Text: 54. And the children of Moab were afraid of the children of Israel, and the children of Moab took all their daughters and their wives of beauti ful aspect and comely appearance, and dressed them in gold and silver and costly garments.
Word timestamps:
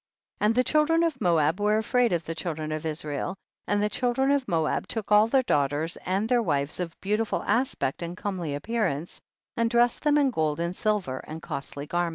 54. 0.39 0.45
And 0.47 0.55
the 0.55 0.63
children 0.63 1.03
of 1.03 1.21
Moab 1.21 1.61
were 1.61 1.77
afraid 1.77 2.11
of 2.11 2.23
the 2.25 2.33
children 2.33 2.71
of 2.71 2.87
Israel, 2.87 3.35
and 3.67 3.83
the 3.83 3.87
children 3.87 4.31
of 4.31 4.47
Moab 4.47 4.87
took 4.87 5.11
all 5.11 5.27
their 5.27 5.43
daughters 5.43 5.95
and 5.97 6.27
their 6.27 6.41
wives 6.41 6.79
of 6.79 6.99
beauti 7.01 7.27
ful 7.27 7.43
aspect 7.43 8.01
and 8.01 8.17
comely 8.17 8.55
appearance, 8.55 9.21
and 9.55 9.69
dressed 9.69 10.01
them 10.03 10.17
in 10.17 10.31
gold 10.31 10.59
and 10.59 10.75
silver 10.75 11.19
and 11.27 11.43
costly 11.43 11.85
garments. 11.85 12.09